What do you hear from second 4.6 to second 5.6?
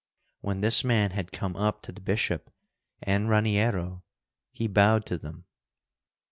bowed to them.